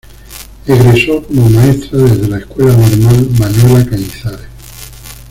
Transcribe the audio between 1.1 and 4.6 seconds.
como maestra desde la Escuela Normal Manuela Cañizares.